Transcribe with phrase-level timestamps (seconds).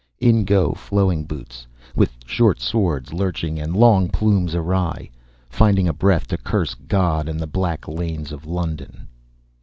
[0.19, 5.11] In go Flowing Boots, with short swords lurching and long plumes awry,
[5.47, 9.05] finding a breath to curse God and the black lanes of London.